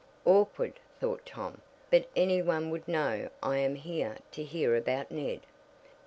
[0.25, 5.41] "Awkward," thought Tom, "but any one would know I am here to hear about Ned."